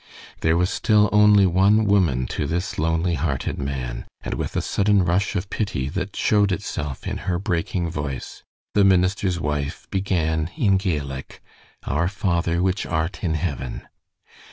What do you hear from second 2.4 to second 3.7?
this lonely hearted